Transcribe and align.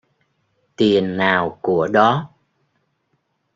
Tiền 0.75 1.17
nào 1.17 1.59
của 1.61 1.87
đó 1.87 2.33